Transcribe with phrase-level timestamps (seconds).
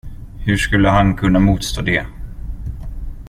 [0.39, 2.05] Hur skulle han kunna motstå det.